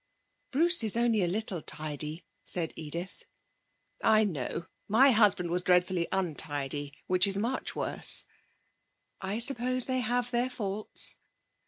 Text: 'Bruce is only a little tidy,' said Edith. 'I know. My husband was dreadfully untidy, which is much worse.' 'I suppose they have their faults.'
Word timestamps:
'Bruce 0.49 0.83
is 0.83 0.97
only 0.97 1.21
a 1.21 1.27
little 1.27 1.61
tidy,' 1.61 2.25
said 2.43 2.73
Edith. 2.75 3.25
'I 4.03 4.23
know. 4.23 4.65
My 4.87 5.11
husband 5.11 5.51
was 5.51 5.61
dreadfully 5.61 6.07
untidy, 6.11 6.95
which 7.05 7.27
is 7.27 7.37
much 7.37 7.75
worse.' 7.75 8.25
'I 9.21 9.37
suppose 9.37 9.85
they 9.85 9.99
have 9.99 10.31
their 10.31 10.49
faults.' 10.49 11.17